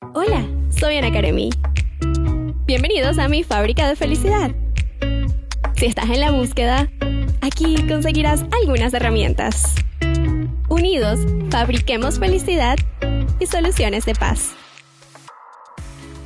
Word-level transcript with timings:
Hola, 0.00 0.46
soy 0.70 0.96
Ana 0.96 1.12
Karemi. 1.12 1.50
Bienvenidos 2.66 3.18
a 3.18 3.28
mi 3.28 3.42
fábrica 3.42 3.88
de 3.88 3.96
felicidad. 3.96 4.52
Si 5.76 5.86
estás 5.86 6.08
en 6.10 6.20
la 6.20 6.30
búsqueda, 6.30 6.88
aquí 7.40 7.76
conseguirás 7.88 8.44
algunas 8.60 8.94
herramientas. 8.94 9.74
Unidos, 10.68 11.20
fabriquemos 11.50 12.18
felicidad 12.18 12.76
y 13.40 13.46
soluciones 13.46 14.06
de 14.06 14.14
paz. 14.14 14.54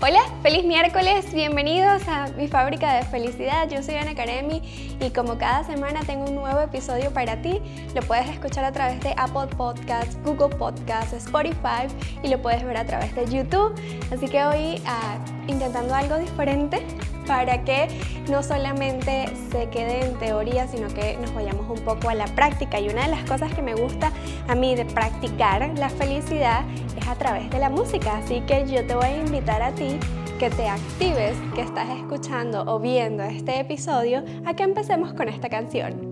Hola, 0.05 0.19
feliz 0.43 0.65
miércoles, 0.65 1.33
bienvenidos 1.33 2.03
a 2.09 2.27
mi 2.37 2.49
fábrica 2.49 2.93
de 2.95 3.05
felicidad. 3.05 3.69
Yo 3.71 3.85
soy 3.85 3.95
Ana 3.95 4.17
Karemi 4.17 4.61
y 5.01 5.11
como 5.11 5.39
cada 5.39 5.63
semana 5.63 6.01
tengo 6.01 6.25
un 6.25 6.35
nuevo 6.35 6.59
episodio 6.59 7.13
para 7.13 7.41
ti. 7.41 7.61
Lo 7.95 8.03
puedes 8.03 8.29
escuchar 8.29 8.65
a 8.65 8.73
través 8.73 8.99
de 8.99 9.15
Apple 9.17 9.55
Podcasts, 9.57 10.19
Google 10.25 10.57
Podcasts, 10.57 11.13
Spotify 11.13 11.87
y 12.21 12.27
lo 12.27 12.43
puedes 12.43 12.65
ver 12.65 12.79
a 12.79 12.85
través 12.85 13.15
de 13.15 13.27
YouTube. 13.27 13.81
Así 14.13 14.27
que 14.27 14.45
hoy 14.45 14.83
ah, 14.87 15.19
intentando 15.47 15.95
algo 15.95 16.19
diferente 16.19 16.85
para 17.29 17.63
que 17.63 17.87
no 18.29 18.43
solamente 18.43 19.27
se 19.53 19.69
quede 19.69 20.07
en 20.07 20.19
teoría, 20.19 20.67
sino 20.67 20.89
que 20.89 21.17
nos 21.19 21.33
vayamos 21.33 21.71
un 21.71 21.85
poco 21.85 22.09
a 22.09 22.15
la 22.15 22.27
práctica. 22.27 22.81
Y 22.81 22.89
una 22.89 23.03
de 23.03 23.09
las 23.09 23.23
cosas 23.23 23.55
que 23.55 23.63
me 23.63 23.77
gusta 23.77 24.11
a 24.49 24.57
mí 24.57 24.75
de 24.75 24.85
practicar 24.85 25.71
la 25.79 25.89
felicidad 25.89 26.65
a 27.09 27.15
través 27.17 27.51
de 27.51 27.59
la 27.59 27.69
música. 27.69 28.19
Así 28.19 28.41
que 28.43 28.67
yo 28.67 28.87
te 28.87 28.95
voy 28.95 29.07
a 29.07 29.17
invitar 29.17 29.63
a 29.63 29.73
ti 29.73 29.99
que 30.39 30.51
te 30.51 30.69
actives, 30.69 31.37
que 31.55 31.63
estás 31.63 31.89
escuchando 31.91 32.65
o 32.67 32.81
viendo 32.81 33.23
este 33.23 33.61
episodio, 33.61 34.25
a 34.45 34.55
que 34.55 34.65
empecemos 34.65 35.13
con 35.15 35.29
esta 35.29 35.49
canción. 35.49 36.12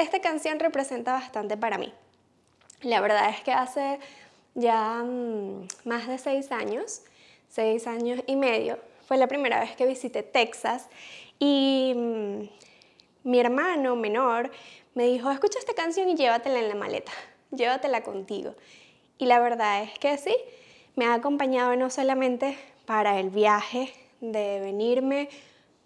Esta, 0.00 0.20
canción 0.20 0.58
representa 0.58 1.12
bastante 1.12 1.56
para 1.56 1.78
mí. 1.78 1.92
La 2.82 3.00
verdad 3.00 3.30
es 3.30 3.40
que 3.42 3.52
hace 3.52 3.98
ya 4.54 5.02
mm, 5.04 5.66
más 5.84 6.08
de 6.08 6.18
seis 6.18 6.50
años, 6.52 7.02
seis 7.48 7.86
años 7.86 8.20
y 8.26 8.36
medio, 8.36 8.78
fue 9.06 9.16
la 9.16 9.26
primera 9.26 9.60
vez 9.60 9.74
que 9.76 9.86
visité 9.86 10.22
Texas 10.22 10.88
y 11.38 11.92
mm, 11.96 12.48
mi 13.24 13.40
hermano 13.40 13.96
menor 13.96 14.50
me 14.94 15.04
dijo, 15.04 15.30
escucha 15.30 15.58
esta 15.58 15.74
canción 15.74 16.08
y 16.08 16.16
llévatela 16.16 16.58
en 16.58 16.68
la 16.68 16.74
maleta, 16.74 17.12
llévatela 17.50 18.02
contigo. 18.02 18.54
Y 19.18 19.26
la 19.26 19.38
verdad 19.40 19.82
es 19.82 19.98
que 19.98 20.16
sí, 20.16 20.34
me 20.96 21.06
ha 21.06 21.14
acompañado 21.14 21.76
no 21.76 21.90
solamente 21.90 22.56
para 22.86 23.20
el 23.20 23.30
viaje 23.30 23.92
de 24.20 24.60
venirme 24.60 25.28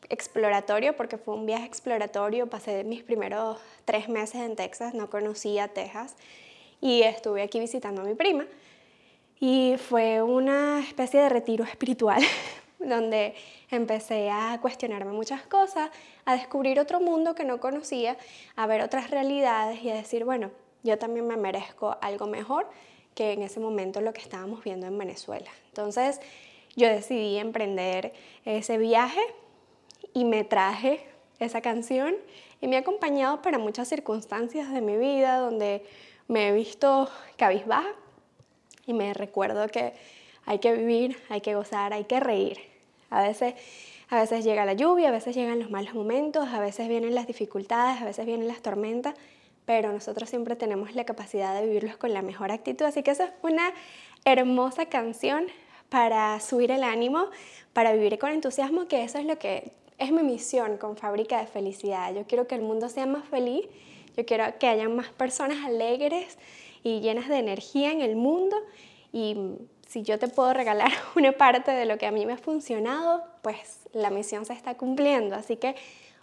exploratorio, 0.09 0.97
porque 0.97 1.19
fue 1.19 1.35
un 1.35 1.47
viaje 1.47 1.65
exploratorio, 1.65 2.49
pasé 2.49 2.85
mis 2.85 3.03
primeros 3.03 3.59
tres 3.85 4.09
meses 4.09 4.43
en 4.43 4.57
Texas, 4.57 4.95
no 4.95 5.11
conocía 5.11 5.69
Texas 5.69 6.17
y 6.81 7.03
estuve 7.03 7.43
aquí 7.43 7.61
visitando 7.61 8.03
a 8.03 8.05
mi 8.05 8.15
prima. 8.15 8.47
Y 9.41 9.77
fue 9.79 10.23
una 10.23 10.81
especie 10.81 11.21
de 11.21 11.29
retiro 11.29 11.65
espiritual 11.65 12.23
donde 12.79 13.35
empecé 13.71 14.31
a 14.31 14.59
cuestionarme 14.61 15.13
muchas 15.13 15.43
cosas, 15.43 15.91
a 16.25 16.37
descubrir 16.37 16.79
otro 16.79 17.01
mundo 17.01 17.35
que 17.35 17.45
no 17.45 17.61
conocía, 17.61 18.17
a 18.57 18.67
ver 18.67 18.83
otras 18.83 19.11
realidades 19.11 19.83
y 19.83 19.91
a 19.91 19.95
decir, 19.95 20.25
bueno, 20.25 20.51
yo 20.83 20.99
también 20.99 21.27
me 21.27 21.37
merezco 21.37 21.97
algo 22.01 22.27
mejor 22.27 22.67
que 23.15 23.33
en 23.33 23.43
ese 23.43 23.61
momento 23.61 24.01
lo 24.01 24.13
que 24.13 24.21
estábamos 24.21 24.63
viendo 24.63 24.87
en 24.87 24.99
Venezuela. 24.99 25.51
Entonces 25.69 26.21
yo 26.77 26.89
decidí 26.89 27.39
emprender 27.39 28.13
ese 28.45 28.77
viaje 28.79 29.21
y 30.15 30.25
me 30.25 30.45
traje 30.45 31.05
esa 31.41 31.61
canción 31.61 32.15
y 32.61 32.69
me 32.69 32.77
ha 32.77 32.81
acompañado 32.81 33.43
para 33.43 33.59
muchas 33.59 33.89
circunstancias 33.89 34.73
de 34.73 34.81
mi 34.81 34.97
vida 34.97 35.39
donde 35.39 35.85
me 36.29 36.49
he 36.49 36.53
visto 36.53 37.11
cabizbaja 37.37 37.93
y 38.87 38.95
me 38.95 39.13
recuerdo 39.13 39.69
que 39.69 39.93
hay 40.47 40.59
que 40.61 40.73
vivir, 40.73 41.19
hay 41.29 41.41
que 41.41 41.55
gozar, 41.55 41.93
hay 41.93 42.05
que 42.05 42.21
reír. 42.21 42.59
A 43.11 43.23
veces, 43.23 43.55
a 44.09 44.21
veces 44.21 44.45
llega 44.45 44.65
la 44.65 44.75
lluvia, 44.75 45.09
a 45.09 45.13
veces 45.13 45.35
llegan 45.35 45.59
los 45.59 45.71
malos 45.71 45.95
momentos, 45.95 46.49
a 46.49 46.61
veces 46.61 46.89
vienen 46.89 47.15
las 47.15 47.27
dificultades, 47.27 48.01
a 48.01 48.05
veces 48.05 48.27
vienen 48.27 48.49
las 48.49 48.61
tormentas, 48.61 49.15
pero 49.65 49.93
nosotros 49.93 50.29
siempre 50.29 50.57
tenemos 50.57 50.95
la 50.95 51.05
capacidad 51.05 51.59
de 51.59 51.67
vivirlos 51.67 51.97
con 51.97 52.13
la 52.13 52.23
mejor 52.23 52.53
actitud. 52.53 52.85
Así 52.85 53.03
que 53.03 53.11
esa 53.11 53.25
es 53.25 53.33
una 53.43 53.73
hermosa 54.25 54.87
canción 54.87 55.47
para 55.89 56.39
subir 56.41 56.71
el 56.71 56.83
ánimo, 56.83 57.29
para 57.73 57.93
vivir 57.93 58.19
con 58.19 58.31
entusiasmo, 58.31 58.87
que 58.87 59.05
eso 59.05 59.19
es 59.19 59.25
lo 59.25 59.39
que 59.39 59.73
es 59.99 60.13
mi 60.13 60.23
misión 60.23 60.77
con 60.77 60.97
Fábrica 60.97 61.39
de 61.41 61.47
Felicidad. 61.47 62.15
Yo 62.15 62.25
quiero 62.27 62.47
que 62.47 62.55
el 62.55 62.63
mundo 62.63 62.89
sea 62.89 63.07
más 63.07 63.25
feliz, 63.29 63.67
yo 64.17 64.25
quiero 64.25 64.45
que 64.59 64.67
haya 64.69 64.89
más 64.89 65.09
personas 65.09 65.65
alegres 65.65 66.39
y 66.83 67.01
llenas 67.01 67.29
de 67.29 67.39
energía 67.39 67.93
en 67.93 68.01
el 68.01 68.17
mundo 68.17 68.57
y 69.13 69.37
si 69.89 70.03
yo 70.03 70.19
te 70.19 70.29
puedo 70.29 70.53
regalar 70.53 70.91
una 71.17 71.33
parte 71.33 71.71
de 71.71 71.87
lo 71.87 71.99
que 71.99 72.07
a 72.07 72.11
mí 72.11 72.27
me 72.27 72.35
ha 72.35 72.39
funcionado, 72.39 73.23
pues 73.43 73.81
la 73.93 74.11
misión 74.11 74.45
se 74.45 74.53
está 74.53 74.77
cumpliendo. 74.77 75.37
Así 75.37 75.57
que 75.57 75.77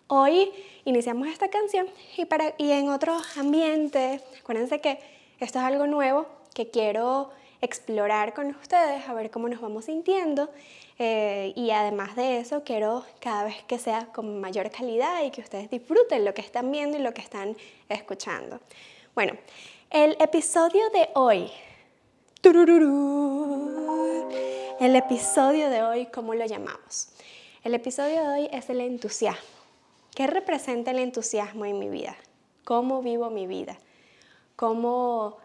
hoy 0.07 0.51
iniciamos 0.85 1.27
esta 1.27 1.49
canción 1.49 1.87
y, 2.17 2.25
para, 2.25 2.53
y 2.57 2.71
en 2.71 2.89
otro 2.89 3.17
ambiente, 3.37 4.21
acuérdense 4.41 4.81
que 4.81 4.99
esto 5.39 5.59
es 5.59 5.65
algo 5.65 5.87
nuevo 5.87 6.27
que 6.53 6.69
quiero 6.69 7.31
explorar 7.61 8.33
con 8.33 8.47
ustedes, 8.47 9.07
a 9.07 9.13
ver 9.13 9.31
cómo 9.31 9.47
nos 9.47 9.61
vamos 9.61 9.85
sintiendo. 9.85 10.49
Eh, 10.99 11.53
y 11.55 11.71
además 11.71 12.15
de 12.15 12.39
eso, 12.39 12.63
quiero 12.63 13.05
cada 13.19 13.45
vez 13.45 13.63
que 13.63 13.79
sea 13.79 14.07
con 14.07 14.39
mayor 14.41 14.69
calidad 14.71 15.23
y 15.23 15.31
que 15.31 15.41
ustedes 15.41 15.69
disfruten 15.69 16.25
lo 16.25 16.33
que 16.33 16.41
están 16.41 16.71
viendo 16.71 16.97
y 16.97 17.01
lo 17.01 17.13
que 17.13 17.21
están 17.21 17.55
escuchando. 17.89 18.59
Bueno, 19.15 19.33
el 19.89 20.15
episodio 20.19 20.89
de 20.89 21.09
hoy 21.15 21.51
el 24.79 24.95
episodio 24.95 25.69
de 25.69 25.83
hoy, 25.83 26.07
¿cómo 26.07 26.33
lo 26.33 26.43
llamamos? 26.43 27.09
El 27.63 27.75
episodio 27.75 28.23
de 28.23 28.27
hoy 28.27 28.49
es 28.51 28.67
el 28.71 28.81
entusiasmo. 28.81 29.45
¿Qué 30.15 30.25
representa 30.25 30.89
el 30.89 30.97
entusiasmo 30.97 31.65
en 31.65 31.77
mi 31.77 31.87
vida? 31.87 32.15
¿Cómo 32.63 33.03
vivo 33.03 33.29
mi 33.29 33.45
vida? 33.45 33.77
¿Cómo 34.55 35.37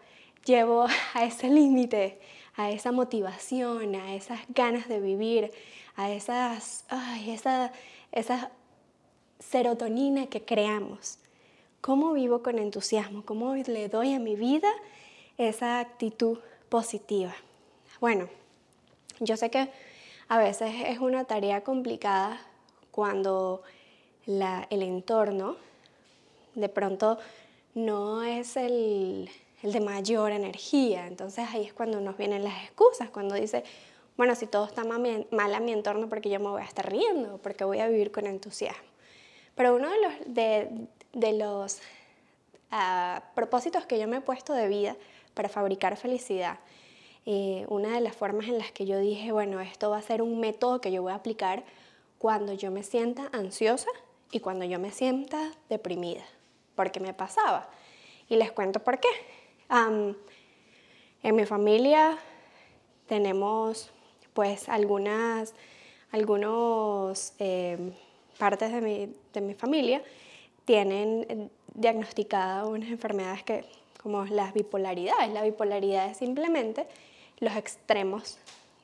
llevo 0.47 0.87
a 1.13 1.25
ese 1.25 1.49
límite, 1.49 2.19
a 2.55 2.71
esa 2.71 2.91
motivación, 2.91 3.93
a 3.93 4.15
esas 4.15 4.39
ganas 4.49 4.87
de 4.87 4.99
vivir, 4.99 5.51
a 5.95 6.11
esas, 6.11 6.85
ay, 6.89 7.29
esa, 7.29 7.71
esa 8.11 8.49
serotonina 9.37 10.25
que 10.25 10.43
creamos? 10.43 11.19
¿Cómo 11.81 12.13
vivo 12.13 12.41
con 12.41 12.57
entusiasmo? 12.57 13.23
¿Cómo 13.23 13.53
le 13.53 13.87
doy 13.89 14.13
a 14.13 14.19
mi 14.19 14.35
vida 14.35 14.69
esa 15.37 15.79
actitud 15.79 16.39
positiva. 16.69 17.35
Bueno, 18.01 18.27
yo 19.19 19.37
sé 19.37 19.49
que 19.49 19.69
a 20.27 20.37
veces 20.37 20.73
es 20.87 20.99
una 20.99 21.25
tarea 21.25 21.63
complicada 21.63 22.41
cuando 22.91 23.61
el 24.25 24.81
entorno 24.81 25.55
de 26.55 26.69
pronto 26.69 27.17
no 27.75 28.23
es 28.23 28.57
el, 28.57 29.29
el 29.63 29.71
de 29.71 29.79
mayor 29.79 30.31
energía. 30.31 31.07
Entonces 31.07 31.47
ahí 31.51 31.65
es 31.65 31.73
cuando 31.73 31.99
nos 31.99 32.17
vienen 32.17 32.43
las 32.43 32.63
excusas, 32.63 33.09
cuando 33.09 33.35
dice, 33.35 33.63
bueno, 34.15 34.35
si 34.35 34.47
todo 34.47 34.65
está 34.65 34.83
mal 34.83 35.55
a 35.55 35.59
mi 35.59 35.71
entorno, 35.71 36.09
porque 36.09 36.29
yo 36.29 36.39
me 36.39 36.49
voy 36.49 36.61
a 36.61 36.65
estar 36.65 36.89
riendo? 36.89 37.37
porque 37.37 37.63
voy 37.63 37.79
a 37.79 37.87
vivir 37.87 38.11
con 38.11 38.27
entusiasmo? 38.27 38.89
Pero 39.55 39.75
uno 39.75 39.89
de 39.89 40.01
los, 40.01 40.83
de, 41.13 41.33
los 41.33 41.79
ah, 42.71 43.23
propósitos 43.35 43.85
que 43.85 43.99
yo 43.99 44.07
me 44.07 44.17
he 44.17 44.21
puesto 44.21 44.53
de 44.53 44.67
vida 44.67 44.95
para 45.33 45.49
fabricar 45.49 45.97
felicidad. 45.97 46.59
Eh, 47.25 47.65
una 47.67 47.89
de 47.89 48.01
las 48.01 48.15
formas 48.15 48.47
en 48.47 48.57
las 48.57 48.71
que 48.71 48.85
yo 48.85 48.99
dije, 48.99 49.31
bueno, 49.31 49.59
esto 49.59 49.89
va 49.89 49.97
a 49.97 50.01
ser 50.01 50.21
un 50.21 50.39
método 50.39 50.79
que 50.79 50.91
yo 50.91 51.01
voy 51.01 51.11
a 51.11 51.15
aplicar 51.15 51.63
cuando 52.17 52.53
yo 52.53 52.71
me 52.71 52.83
sienta 52.83 53.29
ansiosa 53.33 53.89
y 54.31 54.39
cuando 54.39 54.65
yo 54.65 54.79
me 54.79 54.91
sienta 54.91 55.51
deprimida, 55.69 56.23
porque 56.75 56.99
me 56.99 57.13
pasaba. 57.13 57.69
Y 58.29 58.35
les 58.35 58.51
cuento 58.51 58.83
por 58.83 58.99
qué. 58.99 59.09
En 59.69 61.35
mi 61.35 61.45
familia 61.45 62.17
tenemos 63.07 63.91
pues 64.33 64.69
algunas 64.69 65.53
algunos, 66.11 67.33
em, 67.39 67.91
partes 68.37 68.71
de 68.71 68.81
mi, 68.81 69.13
de 69.33 69.41
mi 69.41 69.53
familia 69.53 70.01
tienen 70.65 71.51
diagnosticadas 71.73 72.67
unas 72.67 72.89
enfermedades 72.89 73.43
que 73.43 73.65
como 74.01 74.25
las 74.25 74.53
bipolaridades. 74.53 75.31
La 75.31 75.43
bipolaridad 75.43 76.09
es 76.09 76.17
simplemente 76.17 76.87
los 77.39 77.55
extremos 77.55 78.37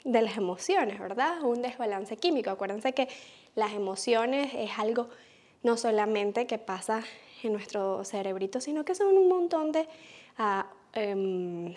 de 0.03 0.21
las 0.21 0.37
emociones, 0.37 0.99
¿verdad? 0.99 1.41
Un 1.43 1.61
desbalance 1.61 2.17
químico. 2.17 2.49
Acuérdense 2.49 2.93
que 2.93 3.07
las 3.55 3.73
emociones 3.73 4.51
es 4.53 4.71
algo 4.77 5.07
no 5.61 5.77
solamente 5.77 6.45
que 6.45 6.57
pasa 6.57 7.03
en 7.41 7.53
nuestro 7.53 8.03
cerebrito, 8.03 8.59
sino 8.59 8.83
que 8.83 8.95
son 8.95 9.17
un 9.17 9.29
montón 9.29 9.71
de, 9.71 9.87
em, 10.93 11.73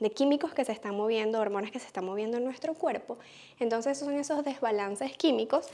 de 0.00 0.10
químicos 0.10 0.54
que 0.54 0.64
se 0.64 0.72
están 0.72 0.96
moviendo, 0.96 1.40
hormonas 1.40 1.70
que 1.70 1.78
se 1.78 1.86
están 1.86 2.04
moviendo 2.04 2.36
en 2.36 2.44
nuestro 2.44 2.74
cuerpo. 2.74 3.18
Entonces 3.58 3.98
son 3.98 4.14
esos 4.14 4.44
desbalances 4.44 5.16
químicos 5.16 5.66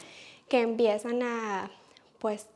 que 0.49 0.61
empiezan 0.61 1.23
a, 1.23 1.71
pues, 2.19 2.47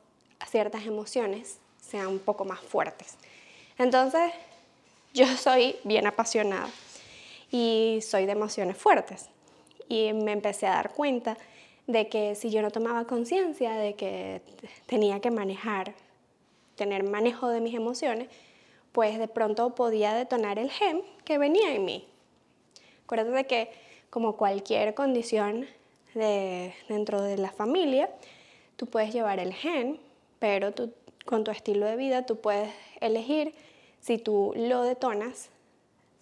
a 0.41 0.47
ciertas 0.47 0.87
emociones 0.87 1.59
sean 1.81 2.09
un 2.09 2.19
poco 2.19 2.45
más 2.45 2.61
fuertes. 2.61 3.17
Entonces, 3.79 4.33
yo 5.15 5.27
soy 5.37 5.77
bien 5.85 6.07
apasionada 6.07 6.69
y 7.51 8.01
soy 8.03 8.27
de 8.27 8.33
emociones 8.33 8.77
fuertes. 8.77 9.29
Y 9.89 10.13
me 10.13 10.33
empecé 10.33 10.67
a 10.67 10.75
dar 10.75 10.93
cuenta 10.93 11.37
de 11.87 12.09
que 12.09 12.35
si 12.35 12.51
yo 12.51 12.61
no 12.61 12.71
tomaba 12.71 13.07
conciencia 13.07 13.73
de 13.73 13.95
que 13.95 14.43
tenía 14.87 15.21
que 15.21 15.31
manejar, 15.31 15.95
tener 16.77 17.03
manejo 17.03 17.49
de 17.49 17.61
mis 17.61 17.75
emociones, 17.75 18.29
pues 18.99 19.17
de 19.17 19.29
pronto 19.29 19.77
podía 19.77 20.13
detonar 20.13 20.59
el 20.59 20.73
gen 20.73 21.05
que 21.25 21.39
venía 21.39 21.73
en 21.73 21.85
mí. 21.85 22.05
Acuérdate 23.05 23.47
que 23.47 23.71
como 24.11 24.37
cualquier 24.37 24.93
condición 24.95 25.69
de, 26.15 26.75
dentro 26.89 27.23
de 27.23 27.39
la 27.39 27.53
familia, 27.53 28.11
tú 28.75 28.87
puedes 28.87 29.13
llevar 29.13 29.39
el 29.39 29.55
gen, 29.55 30.01
pero 30.41 30.73
tú, 30.73 30.93
con 31.25 31.45
tu 31.45 31.53
estilo 31.53 31.87
de 31.87 31.95
vida 31.95 32.27
tú 32.27 32.41
puedes 32.41 32.75
elegir 33.01 33.55
si 34.01 34.19
tú 34.19 34.53
lo 34.57 34.83
detonas, 34.83 35.51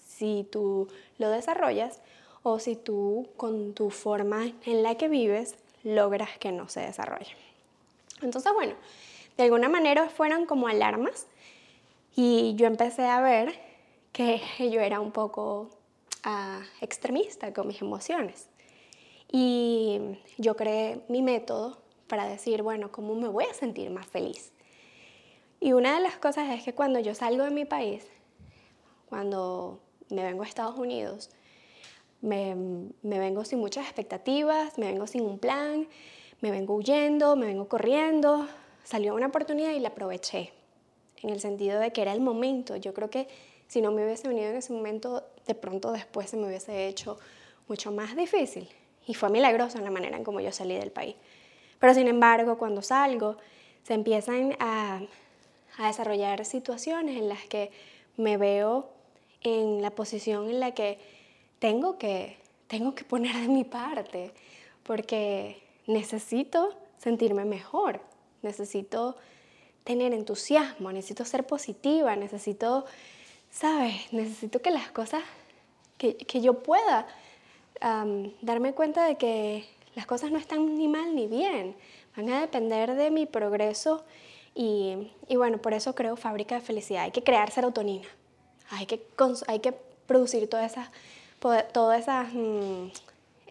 si 0.06 0.46
tú 0.52 0.88
lo 1.16 1.30
desarrollas 1.30 2.02
o 2.42 2.58
si 2.58 2.76
tú 2.76 3.26
con 3.38 3.72
tu 3.72 3.88
forma 3.88 4.52
en 4.66 4.82
la 4.82 4.96
que 4.96 5.08
vives 5.08 5.54
logras 5.82 6.36
que 6.36 6.52
no 6.52 6.68
se 6.68 6.80
desarrolle. 6.80 7.34
Entonces, 8.20 8.52
bueno, 8.52 8.74
de 9.38 9.44
alguna 9.44 9.70
manera 9.70 10.10
fueron 10.10 10.44
como 10.44 10.68
alarmas 10.68 11.26
y 12.16 12.54
yo 12.56 12.66
empecé 12.66 13.06
a 13.06 13.20
ver 13.20 13.54
que 14.12 14.40
yo 14.58 14.80
era 14.80 14.98
un 15.00 15.12
poco 15.12 15.70
ah, 16.24 16.62
extremista 16.80 17.52
con 17.52 17.68
mis 17.68 17.80
emociones. 17.80 18.48
Y 19.30 20.00
yo 20.38 20.56
creé 20.56 21.02
mi 21.08 21.20
método 21.20 21.78
para 22.06 22.26
decir, 22.26 22.62
bueno, 22.62 22.90
¿cómo 22.90 23.14
me 23.14 23.28
voy 23.28 23.44
a 23.44 23.54
sentir 23.54 23.90
más 23.90 24.06
feliz? 24.06 24.52
Y 25.60 25.72
una 25.72 25.94
de 25.96 26.00
las 26.00 26.16
cosas 26.16 26.48
es 26.50 26.62
que 26.62 26.74
cuando 26.74 27.00
yo 27.00 27.14
salgo 27.14 27.44
de 27.44 27.50
mi 27.50 27.64
país, 27.64 28.06
cuando 29.08 29.80
me 30.08 30.22
vengo 30.22 30.42
a 30.42 30.46
Estados 30.46 30.78
Unidos, 30.78 31.30
me, 32.20 32.54
me, 33.02 33.18
vengo 33.18 33.44
sin 33.44 33.58
muchas 33.58 33.84
expectativas, 33.84 34.78
me 34.78 34.86
vengo 34.86 35.06
sin 35.06 35.22
un 35.22 35.38
plan, 35.38 35.88
me 36.40 36.50
vengo 36.50 36.74
huyendo, 36.74 37.36
me 37.36 37.46
vengo 37.46 37.68
corriendo. 37.68 38.46
Salió 38.84 39.14
una 39.14 39.26
oportunidad 39.26 39.72
y 39.72 39.80
la 39.80 39.88
aproveché, 39.88 40.52
en 41.26 41.32
el 41.32 41.40
sentido 41.40 41.80
de 41.80 41.92
que 41.92 42.02
era 42.02 42.12
el 42.12 42.20
momento. 42.20 42.76
Yo 42.76 42.94
creo 42.94 43.10
que 43.10 43.28
si 43.66 43.80
no 43.80 43.90
me 43.90 44.04
hubiese 44.04 44.28
venido 44.28 44.48
en 44.48 44.56
ese 44.56 44.72
momento, 44.72 45.24
de 45.46 45.54
pronto 45.54 45.92
después 45.92 46.30
se 46.30 46.36
me 46.36 46.46
hubiese 46.46 46.86
hecho 46.86 47.18
mucho 47.68 47.90
más 47.90 48.16
difícil. 48.16 48.68
Y 49.06 49.14
fue 49.14 49.28
milagroso 49.28 49.80
la 49.80 49.90
manera 49.90 50.16
en 50.16 50.24
cómo 50.24 50.40
yo 50.40 50.52
salí 50.52 50.76
del 50.76 50.92
país. 50.92 51.16
Pero 51.78 51.94
sin 51.94 52.06
embargo, 52.06 52.58
cuando 52.58 52.80
salgo, 52.82 53.36
se 53.82 53.94
empiezan 53.94 54.56
a, 54.60 55.00
a 55.78 55.86
desarrollar 55.86 56.44
situaciones 56.44 57.16
en 57.16 57.28
las 57.28 57.44
que 57.46 57.70
me 58.16 58.36
veo 58.36 58.88
en 59.42 59.82
la 59.82 59.90
posición 59.90 60.48
en 60.48 60.60
la 60.60 60.72
que 60.72 60.98
tengo 61.58 61.98
que, 61.98 62.36
tengo 62.68 62.94
que 62.94 63.04
poner 63.04 63.34
de 63.36 63.48
mi 63.48 63.64
parte, 63.64 64.32
porque 64.82 65.62
necesito 65.86 66.74
sentirme 66.98 67.44
mejor, 67.44 68.00
necesito 68.42 69.16
tener 69.86 70.12
entusiasmo, 70.12 70.90
necesito 70.90 71.24
ser 71.24 71.46
positiva, 71.46 72.16
necesito, 72.16 72.84
¿sabes? 73.50 74.12
Necesito 74.12 74.60
que 74.60 74.72
las 74.72 74.90
cosas, 74.90 75.22
que, 75.96 76.16
que 76.16 76.40
yo 76.40 76.62
pueda 76.62 77.06
darme 78.40 78.72
cuenta 78.72 79.06
de 79.06 79.16
que 79.16 79.64
las 79.94 80.06
cosas 80.06 80.32
no 80.32 80.38
están 80.38 80.76
ni 80.76 80.88
mal 80.88 81.14
ni 81.14 81.28
bien, 81.28 81.76
van 82.16 82.28
a 82.30 82.40
depender 82.40 82.94
de 82.96 83.10
mi 83.10 83.26
progreso 83.26 84.04
y, 84.54 85.12
y 85.28 85.36
bueno, 85.36 85.58
por 85.58 85.72
eso 85.72 85.94
creo 85.94 86.16
Fábrica 86.16 86.56
de 86.56 86.62
Felicidad. 86.62 87.04
Hay 87.04 87.12
que 87.12 87.22
crear 87.22 87.50
serotonina, 87.50 88.08
hay 88.70 88.86
que, 88.86 89.06
hay 89.46 89.60
que 89.60 89.72
producir 90.06 90.48
todas 90.50 90.72
esas, 90.72 90.88
todas 91.72 92.00
esas, 92.00 92.32
mm, 92.32 92.88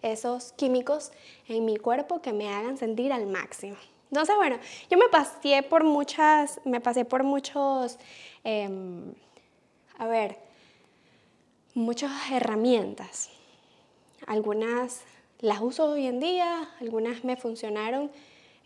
esos 0.02 0.52
químicos 0.52 1.12
en 1.48 1.64
mi 1.64 1.78
cuerpo 1.78 2.20
que 2.20 2.34
me 2.34 2.48
hagan 2.48 2.76
sentir 2.76 3.12
al 3.12 3.26
máximo. 3.26 3.76
Entonces, 4.10 4.36
bueno, 4.36 4.58
yo 4.90 4.98
me 4.98 5.08
pasé 5.08 5.62
por 5.62 5.84
muchas, 5.84 6.60
me 6.64 6.80
pasé 6.80 7.04
por 7.04 7.22
muchos, 7.24 7.98
em, 8.44 9.12
a 9.98 10.06
ver, 10.06 10.38
muchas 11.74 12.12
herramientas. 12.30 13.30
Algunas 14.26 15.02
las 15.40 15.60
uso 15.60 15.90
hoy 15.92 16.06
en 16.06 16.20
día, 16.20 16.68
algunas 16.80 17.24
me 17.24 17.36
funcionaron 17.36 18.10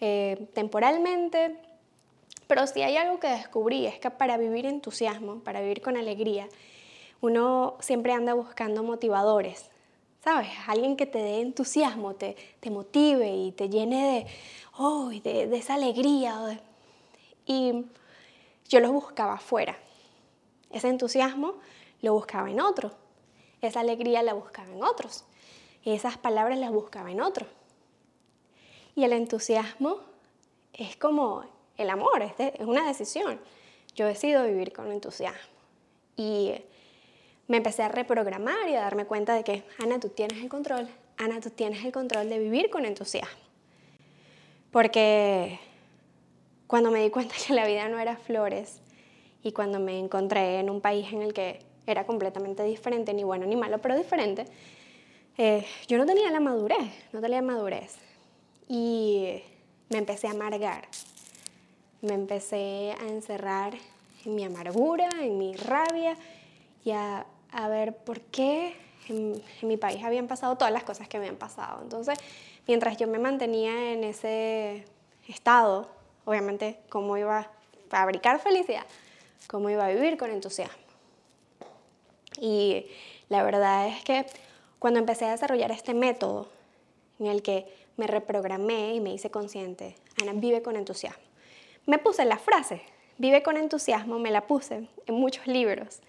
eh, 0.01 0.47
temporalmente, 0.55 1.57
pero 2.47 2.67
si 2.67 2.83
hay 2.83 2.97
algo 2.97 3.19
que 3.19 3.29
descubrí 3.29 3.87
es 3.87 3.99
que 3.99 4.11
para 4.11 4.37
vivir 4.37 4.67
entusiasmo, 4.67 5.41
para 5.41 5.61
vivir 5.61 5.83
con 5.83 5.97
alegría, 5.97 6.49
uno 7.21 7.77
siempre 7.81 8.13
anda 8.13 8.35
buscando 8.35 8.83
motivadores, 8.83 9.71
¿sabes? 10.23 10.49
Alguien 10.67 10.97
que 10.97 11.07
te 11.07 11.19
dé 11.19 11.41
entusiasmo, 11.41 12.15
te, 12.15 12.37
motive 12.71 13.35
y 13.35 13.53
te 13.53 13.69
llene 13.69 14.13
de, 14.13 14.27
oh, 14.79 15.11
de, 15.11 15.47
de 15.47 15.57
esa 15.57 15.75
alegría. 15.75 16.61
Y 17.47 17.85
yo 18.69 18.81
lo 18.81 18.93
buscaba 18.93 19.35
afuera. 19.35 19.77
Ese 20.71 20.89
entusiasmo 20.89 21.55
lo 22.03 22.15
buscaba 22.15 22.51
en 22.51 22.61
otro. 22.61 22.93
Esa 23.61 23.81
alegría 23.81 24.23
la 24.23 24.35
buscaba 24.35 24.73
en 24.73 24.83
otros. 24.83 25.25
Y 25.83 25.93
esas 25.93 26.19
palabras 26.19 26.59
las 26.59 26.71
buscaba 26.71 27.11
en 27.11 27.21
otro. 27.21 27.47
Y 28.95 29.05
el 29.05 29.13
entusiasmo 29.13 29.99
es 30.73 30.97
como 30.97 31.45
el 31.77 31.91
amor, 31.91 32.23
es, 32.23 32.35
una 32.61 32.87
decisión. 32.87 33.41
Yo 33.95 34.07
decido 34.07 34.45
vivir 34.45 34.73
con 34.73 34.93
entusiasmo. 34.93 35.41
Y 36.17 36.55
me 37.51 37.57
empecé 37.57 37.83
a 37.83 37.89
reprogramar 37.89 38.69
y 38.69 38.77
a 38.77 38.81
darme 38.83 39.07
cuenta 39.07 39.35
de 39.35 39.43
que, 39.43 39.65
Ana, 39.81 39.99
tú 39.99 40.09
tienes 40.09 40.39
el 40.39 40.49
control. 40.49 40.89
Ana, 41.17 41.41
tú 41.41 41.51
tienes 41.51 41.85
el 41.85 41.91
control 41.91 42.29
de 42.29 42.39
vivir 42.39 42.71
con 42.71 42.85
entusiasmo. 42.85 43.43
Porque 44.71 45.59
cuando 46.69 46.93
me 46.93 47.03
di 47.03 47.11
cuenta 47.11 47.35
que 47.45 47.53
la 47.53 47.67
vida 47.67 47.89
no 47.89 47.99
era 47.99 48.17
flores 48.17 48.81
y 49.43 49.51
cuando 49.51 49.81
me 49.81 49.99
encontré 49.99 50.61
en 50.61 50.71
un 50.71 50.81
país 50.81 51.13
en 51.13 51.23
el 51.23 51.35
que 51.35 51.59
era 51.89 52.07
completamente 52.07 52.63
diferente, 52.63 53.13
ni 53.15 53.25
bueno 53.25 53.47
ni 53.47 53.57
malo, 53.57 53.79
pero 53.79 53.97
diferente, 53.97 54.45
eh, 55.37 55.67
yo 55.89 55.99
no 55.99 56.07
tenía 56.07 56.31
la 56.31 56.39
madurez, 56.39 56.93
no 57.13 57.21
tenía 57.21 57.43
madurez. 57.43 57.97
Y 58.69 59.43
me 59.89 59.99
empecé 59.99 60.29
a 60.29 60.31
amargar, 60.31 60.87
me 62.01 62.15
empecé 62.15 62.95
a 63.01 63.09
encerrar 63.09 63.75
en 64.25 64.37
mi 64.37 64.45
amargura, 64.45 65.09
en 65.21 65.37
mi 65.37 65.57
rabia 65.57 66.17
y 66.85 66.93
a, 66.93 67.27
a 67.53 67.69
ver 67.69 67.97
por 67.97 68.21
qué 68.21 68.75
en, 69.09 69.43
mi 69.63 69.77
país 69.77 70.03
habían 70.05 70.27
pasado 70.27 70.57
todas 70.57 70.73
las 70.73 70.85
cosas 70.85 71.09
que 71.09 71.17
habían 71.17 71.37
pasado. 71.37 71.83
Entonces, 71.83 72.19
mientras 72.67 72.97
yo 72.97 73.07
me 73.07 73.19
mantenía 73.19 73.93
en 73.93 74.05
ese 74.05 74.85
estado, 75.29 75.89
obviamente, 76.25 76.79
cómo 76.89 77.17
iba 77.17 77.39
a 77.41 77.51
fabricar 77.89 78.41
felicidad, 78.41 78.85
cómo 79.49 79.71
iba 79.71 79.87
a 79.87 79.91
vivir 79.91 80.17
con 80.17 80.31
entusiasmo. 80.31 80.79
Y 82.41 82.87
la 83.29 83.43
verdad 83.43 83.89
es 83.89 84.03
que 84.05 84.27
cuando 84.79 84.99
empecé 84.99 85.27
a 85.27 85.33
desarrollar 85.33 85.73
este 85.73 85.95
método 85.95 86.49
en 87.19 87.27
el 87.27 87.43
que 87.43 87.67
me 87.97 88.07
reprogramé 88.07 88.95
y 88.95 89.01
me 89.01 89.13
hice 89.13 89.31
consciente, 89.31 89.95
Ana, 90.23 90.33
vive 90.35 90.63
con 90.63 90.77
entusiasmo. 90.77 91.23
Me 91.87 91.99
puse 91.99 92.25
la 92.25 92.39
frase, 92.39 92.83
vive 93.19 93.43
con 93.43 93.57
entusiasmo, 93.57 94.19
me 94.19 94.31
la 94.31 94.47
puse 94.47 94.89
en 95.07 95.15
muchos 95.15 95.47
libros, 95.47 96.01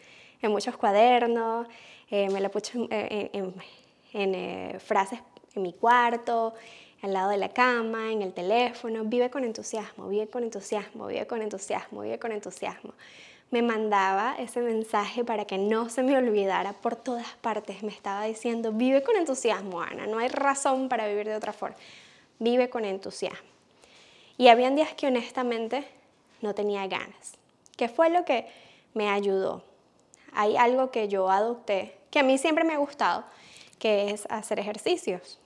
en 0.42 0.52
muchos 0.52 0.78
cuadernos, 0.78 1.68
eh, 2.10 2.30
me 2.30 2.40
la 2.40 2.50
puse 2.50 2.78
en, 2.78 3.54
eh, 4.14 4.78
frases 4.80 5.20
en 5.56 5.62
mi 5.62 5.74
cuarto, 5.74 6.54
al 7.02 7.14
lado 7.14 7.30
de 7.30 7.38
la 7.38 7.50
cama, 7.50 8.12
en 8.12 8.22
el 8.22 8.34
teléfono, 8.34 9.04
vive 9.04 9.30
con 9.30 9.44
entusiasmo, 9.44 10.08
vive 10.08 10.28
con 10.28 10.44
entusiasmo, 10.44 11.08
vive 11.08 11.26
con 11.26 11.42
entusiasmo, 11.42 12.02
vive 12.02 12.20
con 12.20 12.32
entusiasmo 12.32 12.94
me 13.52 13.62
mandaba 13.62 14.36
ese 14.40 14.62
mensaje 14.62 15.26
para 15.26 15.46
que 15.46 15.58
no 15.58 15.90
se 15.90 16.04
me 16.04 16.18
olvidara 16.18 16.72
por 16.72 16.96
todas 16.96 17.28
partes. 17.42 17.84
Me 17.84 17.92
estaba 17.92 18.24
diciendo, 18.24 18.72
vive 18.72 19.04
con 19.04 19.18
entusiasmo, 19.18 19.82
Ana, 19.82 20.08
no 20.08 20.20
hay 20.20 20.30
razón 20.30 20.88
para 20.88 21.06
vivir 21.08 21.28
de 21.28 21.36
otra 21.36 21.52
forma. 21.52 21.76
Vive 22.40 22.70
con 22.70 22.86
entusiasmo. 22.86 23.50
Y 24.38 24.48
habían 24.48 24.76
días 24.76 24.94
que 24.94 25.08
honestamente 25.08 25.84
no 26.42 26.56
tenía 26.56 26.88
ganas. 26.88 27.34
¿Qué 27.76 27.90
fue 27.90 28.10
lo 28.10 28.24
que 28.24 28.48
me 28.94 29.10
ayudó? 29.10 29.64
Hay 30.34 30.58
algo 30.58 30.92
que 30.92 31.08
yo 31.08 31.30
adopté, 31.30 31.98
que 32.10 32.20
a 32.20 32.24
mí 32.24 32.38
siempre 32.38 32.64
me 32.64 32.74
ha 32.74 32.78
gustado, 32.78 33.24
que 33.80 34.12
es 34.12 34.26
hacer 34.30 34.60
ejercicios. 34.60 35.40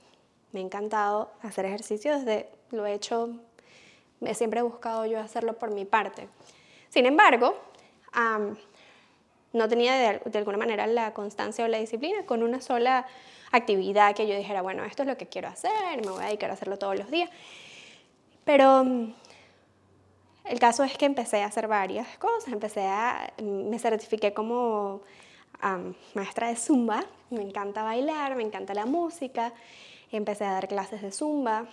Me 0.52 0.60
ha 0.60 0.64
encantado 0.64 1.32
hacer 1.42 1.66
ejercicios, 1.66 2.26
desde, 2.26 2.50
lo 2.72 2.86
he 2.86 2.94
hecho, 2.94 3.30
he 4.22 4.34
siempre 4.34 4.60
he 4.60 4.64
buscado 4.64 5.06
yo 5.06 5.20
hacerlo 5.20 5.54
por 5.54 5.72
mi 5.72 5.86
parte. 5.86 6.28
Sin 6.90 7.06
embargo, 7.06 7.58
no 9.54 9.68
tenía 9.68 9.96
de, 9.96 10.22
de, 10.24 10.38
alguna 10.38 10.58
manera 10.58 10.88
la 10.88 11.14
constancia 11.14 11.66
o 11.66 11.68
la 11.68 11.78
disciplina 11.78 12.26
con 12.26 12.44
una 12.44 12.62
sola 12.62 13.06
actividad 13.52 14.16
que 14.16 14.28
yo 14.28 14.36
dijera, 14.36 14.62
bueno, 14.62 14.84
esto 14.86 15.04
es 15.04 15.08
lo 15.08 15.18
que 15.18 15.28
quiero 15.28 15.48
hacer, 15.48 16.04
me 16.04 16.12
voy 16.12 16.24
a 16.24 16.28
dedicar 16.28 16.50
a 16.50 16.54
hacerlo 16.54 16.78
todos 16.78 16.98
los 16.98 17.10
días. 17.10 17.30
Pero 18.44 18.86
el 20.46 20.60
caso 20.60 20.84
es 20.84 20.98
que 20.98 21.06
empecé 21.06 21.42
a 21.42 21.48
hacer 21.48 21.68
varias 21.68 22.18
cosas, 22.18 22.54
empecé 22.54 22.86
a, 22.86 23.34
me 23.42 23.80
certifiqué 23.80 24.34
como 24.34 25.02
maestra 26.14 26.50
de 26.50 26.56
zumba, 26.56 27.04
me 27.32 27.42
encanta 27.42 27.84
bailar, 27.84 28.36
me 28.36 28.44
encanta 28.44 28.74
la 28.74 28.86
música, 28.86 29.54
empecé 30.12 30.46
a 30.46 30.52
dar 30.52 30.68
clases 30.68 31.02
de 31.02 31.12
zumba, 31.12 31.66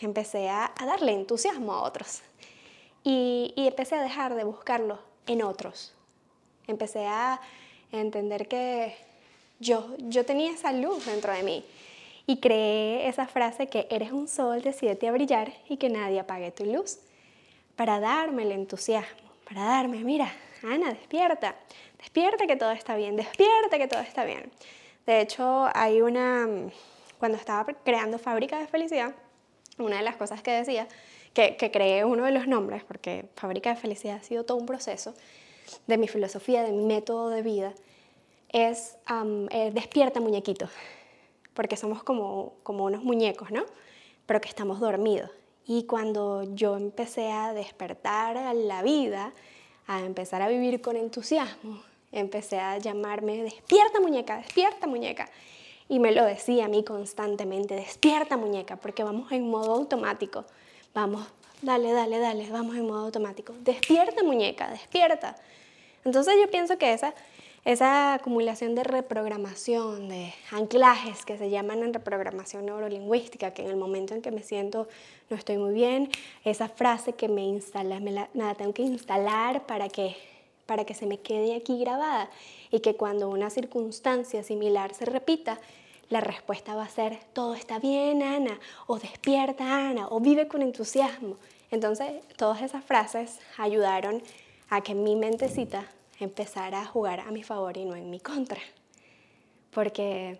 empecé 0.00 0.50
a, 0.50 0.72
darle 0.84 1.12
entusiasmo 1.12 1.72
a 1.72 1.82
otros. 1.82 2.22
Y, 3.04 3.54
empecé 3.56 3.96
a 3.96 4.02
dejar 4.02 4.34
de 4.34 4.44
buscarlo 4.44 4.98
en 5.26 5.42
otros. 5.42 5.94
Empecé 6.66 7.06
a 7.06 7.40
entender 7.90 8.46
que 8.46 8.94
yo, 9.58 9.86
yo 9.98 10.24
tenía 10.26 10.52
esa 10.52 10.72
luz 10.72 11.06
dentro 11.06 11.32
de 11.32 11.42
mí. 11.42 11.64
Y 12.26 12.38
creé 12.38 13.08
esa 13.08 13.26
frase 13.26 13.68
que 13.68 13.88
eres 13.90 14.12
un 14.12 14.28
sol, 14.28 14.62
decidete 14.62 15.08
a 15.08 15.12
brillar 15.12 15.52
y 15.68 15.78
que 15.78 15.88
nadie 15.88 16.20
apague 16.20 16.52
tu 16.52 16.64
luz 16.64 16.98
para 17.76 18.00
darme 18.00 18.42
el 18.42 18.52
entusiasmo, 18.52 19.30
para 19.46 19.64
darme, 19.64 20.04
mira, 20.04 20.32
Ana, 20.62 20.90
despierta, 20.90 21.56
despierta 21.98 22.46
que 22.46 22.56
todo 22.56 22.70
está 22.70 22.96
bien, 22.96 23.16
despierta 23.16 23.78
que 23.78 23.88
todo 23.88 24.00
está 24.00 24.24
bien. 24.24 24.52
De 25.06 25.20
hecho, 25.20 25.68
hay 25.74 26.00
una, 26.00 26.46
cuando 27.18 27.36
estaba 27.36 27.64
creando 27.84 28.18
Fábrica 28.18 28.58
de 28.58 28.66
Felicidad, 28.68 29.14
una 29.78 29.96
de 29.96 30.02
las 30.02 30.16
cosas 30.16 30.42
que 30.42 30.52
decía, 30.52 30.86
que, 31.34 31.70
creé 31.72 32.04
uno 32.04 32.24
de 32.24 32.30
los 32.30 32.46
nombres, 32.46 32.84
porque 32.84 33.28
Fábrica 33.34 33.70
de 33.70 33.76
Felicidad 33.76 34.16
ha 34.16 34.22
sido 34.22 34.44
todo 34.44 34.58
un 34.58 34.66
proceso 34.66 35.14
de 35.86 35.96
mi 35.96 36.06
filosofía, 36.06 36.62
de 36.62 36.72
mi 36.72 36.84
método 36.84 37.30
de 37.30 37.42
vida, 37.42 37.72
es 38.50 38.96
eh, 39.50 39.70
despierta 39.72 40.20
muñequito, 40.20 40.68
porque 41.54 41.76
somos 41.76 42.02
como, 42.02 42.54
como 42.62 42.84
unos 42.84 43.02
muñecos, 43.02 43.50
¿no? 43.50 43.64
Pero 44.26 44.40
que 44.40 44.48
estamos 44.48 44.78
dormidos. 44.78 45.30
Y 45.66 45.84
cuando 45.84 46.42
yo 46.54 46.76
empecé 46.76 47.30
a 47.30 47.52
despertar 47.52 48.36
a 48.36 48.52
la 48.54 48.82
vida, 48.82 49.32
a 49.86 50.00
empezar 50.00 50.42
a 50.42 50.48
vivir 50.48 50.80
con 50.80 50.96
entusiasmo, 50.96 51.82
empecé 52.10 52.58
a 52.58 52.78
llamarme 52.78 53.42
despierta 53.42 54.00
muñeca, 54.00 54.38
despierta 54.38 54.86
muñeca. 54.86 55.28
Y 55.88 55.98
me 55.98 56.12
lo 56.12 56.24
decía 56.24 56.66
a 56.66 56.68
mí 56.68 56.84
constantemente, 56.84 57.74
despierta 57.74 58.36
muñeca, 58.36 58.76
porque 58.76 59.04
vamos 59.04 59.30
en 59.32 59.48
modo 59.48 59.74
automático. 59.74 60.44
Vamos, 60.94 61.26
dale, 61.60 61.92
dale, 61.92 62.18
dale, 62.18 62.50
vamos 62.50 62.76
en 62.76 62.86
modo 62.86 63.04
automático. 63.06 63.54
Despierta 63.60 64.22
muñeca, 64.22 64.70
despierta. 64.70 65.36
Entonces 66.04 66.34
yo 66.40 66.50
pienso 66.50 66.78
que 66.78 66.92
esa 66.92 67.14
esa 67.64 68.14
acumulación 68.14 68.74
de 68.74 68.82
reprogramación, 68.82 70.08
de 70.08 70.34
anclajes 70.50 71.24
que 71.24 71.38
se 71.38 71.48
llaman 71.48 71.94
reprogramación 71.94 72.66
neurolingüística, 72.66 73.54
que 73.54 73.62
en 73.62 73.70
el 73.70 73.76
momento 73.76 74.14
en 74.14 74.22
que 74.22 74.32
me 74.32 74.42
siento 74.42 74.88
no 75.30 75.36
estoy 75.36 75.58
muy 75.58 75.72
bien, 75.72 76.10
esa 76.44 76.68
frase 76.68 77.12
que 77.12 77.28
me 77.28 77.44
instala, 77.44 78.00
la, 78.34 78.54
tengo 78.56 78.74
que 78.74 78.82
instalar 78.82 79.64
para 79.64 79.88
que, 79.88 80.16
para 80.66 80.84
que 80.84 80.94
se 80.94 81.06
me 81.06 81.18
quede 81.18 81.54
aquí 81.54 81.78
grabada 81.78 82.30
y 82.72 82.80
que 82.80 82.96
cuando 82.96 83.30
una 83.30 83.48
circunstancia 83.48 84.42
similar 84.42 84.92
se 84.92 85.04
repita, 85.04 85.60
la 86.08 86.20
respuesta 86.20 86.74
va 86.74 86.82
a 86.82 86.88
ser 86.88 87.20
todo 87.32 87.54
está 87.54 87.78
bien, 87.78 88.24
Ana, 88.24 88.58
o 88.88 88.98
despierta, 88.98 89.88
Ana, 89.88 90.08
o 90.08 90.18
vive 90.18 90.48
con 90.48 90.62
entusiasmo. 90.62 91.36
Entonces, 91.70 92.22
todas 92.36 92.60
esas 92.60 92.84
frases 92.84 93.38
ayudaron 93.56 94.20
a 94.68 94.82
que 94.82 94.94
mi 94.94 95.16
mentecita 95.16 95.86
empezar 96.24 96.74
a 96.74 96.84
jugar 96.84 97.20
a 97.20 97.30
mi 97.30 97.42
favor 97.42 97.76
y 97.76 97.84
no 97.84 97.96
en 97.96 98.10
mi 98.10 98.20
contra. 98.20 98.60
Porque 99.70 100.38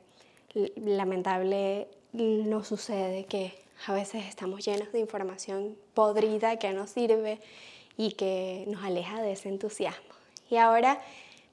lamentable 0.77 1.89
no 2.13 2.65
sucede 2.65 3.25
que 3.25 3.55
a 3.87 3.95
veces 3.95 4.27
estamos 4.27 4.65
llenos 4.65 4.93
de 4.93 5.01
información 5.01 5.77
podrida 5.95 6.59
que 6.59 6.73
no 6.73 6.87
sirve 6.87 7.41
y 7.97 8.13
que 8.13 8.65
nos 8.69 8.85
aleja 8.85 9.23
de 9.23 9.33
ese 9.33 9.49
entusiasmo. 9.49 10.15
Y 10.51 10.57
ahora, 10.57 11.01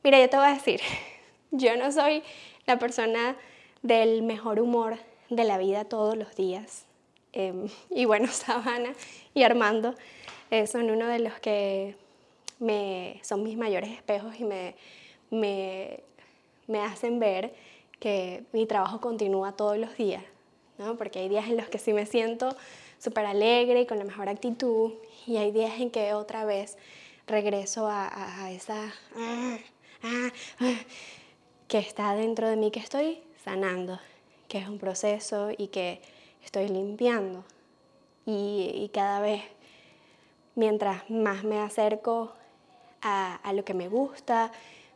mira, 0.04 0.20
yo 0.20 0.30
te 0.30 0.38
voy 0.38 0.48
a 0.48 0.54
decir, 0.54 0.82
yo 1.52 1.76
no 1.78 1.92
soy 1.92 2.24
la 2.66 2.78
persona 2.78 3.36
del 3.82 4.22
mejor 4.24 4.60
humor 4.60 4.98
de 5.30 5.44
la 5.44 5.58
vida 5.58 5.86
todos 5.86 6.18
los 6.18 6.36
días. 6.36 6.86
Em, 7.34 7.68
y 7.90 8.06
bueno, 8.06 8.28
Sabana 8.32 8.94
y 9.34 9.44
Armando 9.44 9.96
eh, 10.52 10.68
son 10.68 10.90
uno 10.90 11.08
de 11.08 11.20
los 11.20 11.40
que 11.40 11.96
me, 12.60 13.20
son 13.24 13.44
mis 13.44 13.58
mayores 13.58 13.90
espejos 13.90 14.40
y 14.40 14.44
me, 14.44 14.76
me, 15.32 16.04
me 16.68 16.82
hacen 16.82 17.20
ver 17.20 17.54
que 18.00 18.44
mi 18.54 18.66
trabajo 18.66 19.02
continúa 19.02 19.54
todos 19.54 19.78
los 19.78 19.96
días, 19.98 20.24
¿no? 20.78 20.98
porque 20.98 21.20
hay 21.20 21.30
días 21.30 21.48
en 21.48 21.58
los 21.58 21.68
que 21.68 21.80
sí 21.80 21.94
me 21.94 22.06
siento 22.06 22.56
súper 22.98 23.26
alegre 23.26 23.82
y 23.82 23.86
con 23.86 23.98
la 23.98 24.04
mejor 24.04 24.30
actitud 24.30 24.94
y 25.26 25.38
hay 25.38 25.52
días 25.52 25.80
en 25.80 25.90
que 25.90 26.14
otra 26.14 26.46
vez 26.46 26.78
regreso 27.28 27.88
a, 27.88 28.44
a, 28.44 28.52
esa 28.52 28.94
ah, 29.16 29.58
ah, 30.04 30.30
ah, 30.60 30.80
que 31.68 31.78
está 31.78 32.14
dentro 32.16 32.50
de 32.50 32.56
mí 32.56 32.72
que 32.72 32.80
estoy 32.80 33.22
sanando, 33.44 34.00
que 34.48 34.58
es 34.58 34.68
un 34.68 34.80
proceso 34.80 35.50
y 35.58 35.68
que 35.68 36.02
estoy 36.44 36.68
limpiando 36.68 37.44
y, 38.26 38.72
y 38.76 38.90
cada 38.90 39.22
vez 39.22 39.44
mientras 40.56 41.10
más 41.10 41.44
me 41.44 41.60
acerco 41.60 42.34
a, 43.02 43.54
lo 43.54 43.64
que 43.64 43.74
me 43.74 43.88
gusta, 43.88 44.52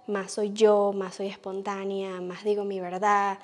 más 0.07 0.31
soy 0.31 0.51
yo, 0.53 0.93
más 0.93 1.15
soy 1.15 1.27
espontánea, 1.27 2.21
más 2.21 2.43
digo 2.43 2.63
mi 2.63 2.79
verdad, 2.79 3.39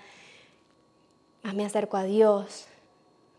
más 1.44 1.54
me 1.54 1.66
acerco 1.66 1.98
a 1.98 2.04
Dios, 2.04 2.68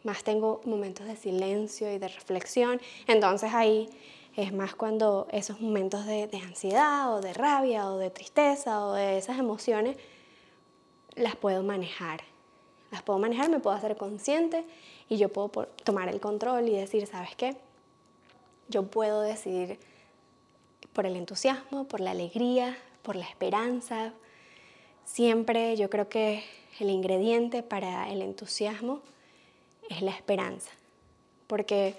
más 0.05 0.25
tengo 0.25 0.61
momentos 0.65 1.07
de 1.07 1.17
silencio 1.17 1.93
y 1.93 1.99
de 1.99 2.09
reflexión. 2.09 2.81
Entonces 3.07 3.53
ahí 3.53 3.91
es 4.37 4.53
más 4.53 4.75
cuando 4.75 5.27
esos 5.33 5.61
momentos 5.61 6.07
de, 6.07 6.27
de, 6.27 6.39
ansiedad 6.39 7.15
o 7.15 7.21
de 7.21 7.33
rabia 7.35 7.91
o 7.91 7.99
de 7.99 8.11
tristeza 8.11 8.87
o 8.87 8.95
de 8.95 9.19
esas 9.19 9.39
emociones 9.39 9.97
las 11.17 11.37
puedo 11.37 11.63
manejar. 11.63 12.23
Las 12.91 13.03
puedo 13.03 13.19
manejar, 13.19 13.51
me 13.51 13.61
puedo 13.61 13.77
hacer 13.77 13.97
consciente 13.97 14.65
y 15.09 15.17
yo 15.17 15.29
puedo 15.29 15.49
tomar 15.85 16.09
el 16.09 16.21
control 16.21 16.69
y 16.69 16.77
decir, 16.77 17.07
¿sabes 17.07 17.37
qué? 17.37 17.57
Yo 18.69 18.85
puedo 18.85 19.21
decidir 19.21 19.79
por 20.93 21.07
el 21.07 21.17
entusiasmo, 21.17 21.85
por 21.85 22.01
la 22.01 22.11
alegría, 22.11 22.77
por 23.03 23.17
la 23.17 23.25
esperanza. 23.25 24.13
Siempre 25.05 25.77
yo 25.77 25.91
creo 25.91 26.09
que 26.09 26.45
el 26.79 26.91
ingrediente 26.91 27.63
para 27.63 28.11
el 28.11 28.23
entusiasmo 28.23 29.01
es 29.89 30.03
la 30.03 30.11
esperanza. 30.11 30.71
Porque 31.47 31.97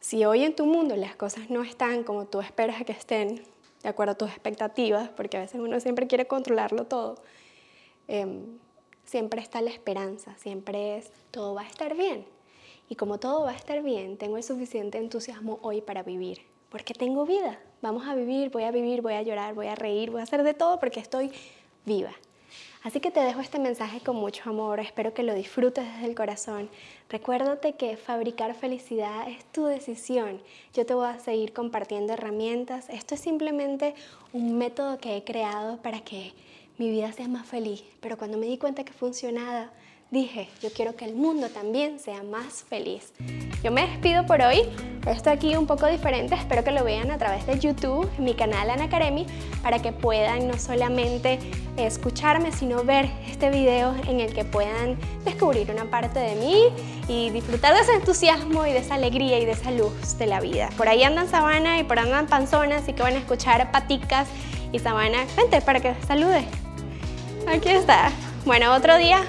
si 0.00 0.24
hoy 0.24 0.44
en 0.44 0.54
tu 0.54 0.66
mundo 0.66 0.96
las 0.96 1.16
cosas 1.16 1.50
no 1.50 1.62
están 1.62 2.04
como 2.04 2.26
tú 2.26 2.40
esperas 2.40 2.84
que 2.84 2.92
estén, 2.92 3.42
de 3.82 3.88
acuerdo 3.88 4.12
a 4.12 4.18
tus 4.18 4.30
expectativas, 4.30 5.08
porque 5.10 5.36
a 5.36 5.40
veces 5.40 5.60
uno 5.60 5.78
siempre 5.80 6.06
quiere 6.06 6.26
controlarlo 6.26 6.84
todo, 6.84 7.16
em, 8.08 8.58
siempre 9.04 9.40
está 9.40 9.62
la 9.62 9.70
esperanza, 9.70 10.34
siempre 10.38 10.98
es 10.98 11.10
todo 11.30 11.54
va 11.54 11.62
a 11.62 11.66
estar 11.66 11.96
bien. 11.96 12.26
Y 12.88 12.96
como 12.96 13.18
todo 13.18 13.44
va 13.44 13.50
a 13.50 13.56
estar 13.56 13.82
bien, 13.82 14.16
tengo 14.16 14.36
el 14.36 14.42
suficiente 14.42 14.98
entusiasmo 14.98 15.58
hoy 15.62 15.80
para 15.80 16.02
vivir, 16.02 16.40
porque 16.70 16.94
tengo 16.94 17.26
vida. 17.26 17.58
Vamos 17.80 18.06
a 18.06 18.14
vivir, 18.14 18.50
voy 18.50 18.64
a 18.64 18.70
vivir, 18.70 19.02
voy 19.02 19.14
a 19.14 19.22
llorar, 19.22 19.54
voy 19.54 19.68
a 19.68 19.74
reír, 19.74 20.10
voy 20.10 20.20
a 20.20 20.24
hacer 20.24 20.42
de 20.42 20.54
todo 20.54 20.80
porque 20.80 20.98
estoy 20.98 21.30
viva. 21.84 22.12
Así 22.82 23.00
que 23.00 23.10
te 23.10 23.20
dejo 23.20 23.40
este 23.40 23.58
mensaje 23.58 24.00
con 24.00 24.16
mucho 24.16 24.48
amor, 24.48 24.80
espero 24.80 25.12
que 25.12 25.22
lo 25.22 25.34
disfrutes 25.34 25.84
desde 25.84 26.06
el 26.06 26.14
corazón. 26.14 26.70
Recuérdate 27.10 27.74
que 27.74 27.96
fabricar 27.96 28.54
felicidad 28.54 29.28
es 29.28 29.44
tu 29.46 29.64
decisión. 29.64 30.40
Yo 30.74 30.86
te 30.86 30.94
voy 30.94 31.08
a 31.08 31.18
seguir 31.18 31.52
compartiendo 31.52 32.12
herramientas. 32.12 32.88
Esto 32.88 33.14
es 33.14 33.20
simplemente 33.20 33.94
un 34.32 34.58
método 34.58 34.98
que 34.98 35.16
he 35.16 35.24
creado 35.24 35.78
para 35.78 36.00
que 36.00 36.32
mi 36.78 36.90
vida 36.90 37.12
sea 37.12 37.28
más 37.28 37.46
feliz. 37.46 37.82
Pero 38.00 38.16
cuando 38.16 38.38
me 38.38 38.46
di 38.46 38.58
cuenta 38.58 38.84
que 38.84 38.92
funcionaba, 38.92 39.70
dije, 40.10 40.48
yo 40.62 40.70
quiero 40.72 40.96
que 40.96 41.04
el 41.04 41.14
mundo 41.14 41.48
también 41.50 41.98
sea 41.98 42.22
más 42.22 42.64
feliz. 42.68 43.12
Yo 43.62 43.70
me 43.70 43.86
despido 43.86 44.24
por 44.24 44.40
hoy. 44.40 44.62
Esto 45.06 45.30
aquí 45.30 45.54
un 45.56 45.66
poco 45.66 45.86
diferente, 45.86 46.34
espero 46.34 46.64
que 46.64 46.70
lo 46.70 46.84
vean 46.84 47.10
a 47.10 47.18
través 47.18 47.46
de 47.46 47.58
YouTube, 47.58 48.08
mi 48.18 48.34
canal 48.34 48.70
Ana 48.70 48.88
Karemi, 48.88 49.26
para 49.62 49.80
que 49.80 49.92
puedan 49.92 50.48
no 50.48 50.58
solamente 50.58 51.38
escucharme, 51.76 52.52
sino 52.52 52.84
ver 52.84 53.10
este 53.26 53.50
video 53.50 53.94
en 54.06 54.20
el 54.20 54.34
que 54.34 54.44
puedan 54.44 54.98
descubrir 55.24 55.70
una 55.70 55.84
parte 55.90 56.18
de 56.18 56.34
mí 56.36 56.68
y 57.08 57.30
disfrutar 57.30 57.74
de 57.74 57.80
ese 57.80 57.94
entusiasmo 57.94 58.66
y 58.66 58.72
de 58.72 58.78
esa 58.78 58.96
alegría 58.96 59.38
y 59.38 59.44
de 59.44 59.52
esa 59.52 59.70
luz 59.70 60.18
de 60.18 60.26
la 60.26 60.40
vida. 60.40 60.70
Por 60.76 60.88
ahí 60.88 61.02
andan 61.02 61.28
Sabana 61.28 61.78
y 61.78 61.84
por 61.84 61.98
ahí 61.98 62.06
andan 62.06 62.26
Panzona, 62.26 62.76
así 62.76 62.92
que 62.92 63.02
van 63.02 63.14
a 63.14 63.18
escuchar 63.18 63.70
paticas 63.70 64.28
y 64.72 64.78
Sabana. 64.78 65.24
Vente 65.36 65.60
para 65.62 65.80
que 65.80 65.94
salude. 66.06 66.44
Aquí 67.46 67.70
está. 67.70 68.10
Bueno, 68.44 68.74
otro 68.74 68.98
día 68.98 69.24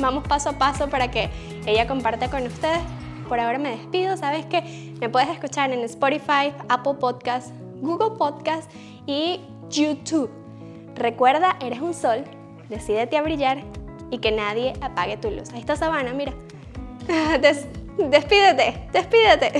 vamos 0.00 0.26
paso 0.26 0.50
a 0.50 0.52
paso 0.54 0.88
para 0.88 1.10
que 1.10 1.30
ella 1.66 1.86
comparte 1.86 2.28
con 2.28 2.44
ustedes. 2.46 2.80
Por 3.28 3.38
ahora 3.38 3.58
me 3.58 3.70
despido, 3.70 4.16
sabes 4.16 4.44
que 4.46 4.94
me 5.00 5.08
puedes 5.08 5.28
escuchar 5.28 5.70
en 5.72 5.80
Spotify, 5.84 6.52
Apple 6.68 6.94
Podcast, 6.94 7.52
Google 7.80 8.16
Podcast 8.18 8.70
y 9.06 9.40
YouTube. 9.68 10.30
Recuerda, 10.96 11.56
eres 11.60 11.80
un 11.80 11.94
sol, 11.94 12.24
decídete 12.68 13.16
a 13.16 13.22
brillar 13.22 13.62
y 14.10 14.18
que 14.18 14.32
nadie 14.32 14.72
apague 14.80 15.16
tu 15.16 15.30
luz. 15.30 15.50
Ahí 15.52 15.60
está 15.60 15.76
Sabana, 15.76 16.12
mira. 16.12 16.32
Des- 17.40 17.66
despídete, 17.96 18.88
despídete. 18.92 19.52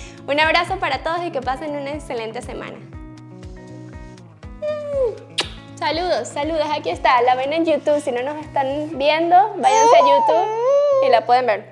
un 0.26 0.40
abrazo 0.40 0.76
para 0.78 1.02
todos 1.02 1.24
y 1.24 1.30
que 1.30 1.40
pasen 1.40 1.70
una 1.76 1.92
excelente 1.92 2.42
semana. 2.42 2.76
Saludos, 5.78 6.26
saludos, 6.26 6.66
aquí 6.72 6.90
está, 6.90 7.22
la 7.22 7.36
ven 7.36 7.52
en 7.52 7.64
YouTube, 7.64 8.00
si 8.00 8.10
no 8.10 8.20
nos 8.22 8.44
están 8.44 8.98
viendo, 8.98 9.36
váyanse 9.58 9.96
a 9.96 10.00
YouTube 10.00 10.48
y 11.06 11.08
la 11.08 11.24
pueden 11.24 11.46
ver. 11.46 11.66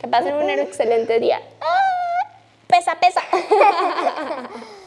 Que 0.00 0.08
pasen 0.08 0.32
un 0.32 0.48
excelente 0.48 1.20
día. 1.20 1.42
Pesa, 2.66 2.94
pesa. 2.94 3.20